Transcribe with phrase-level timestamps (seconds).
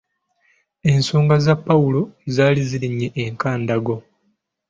[0.91, 2.01] Ensonga za Pawulo
[2.35, 3.95] zaali zirinnye enkandaggo.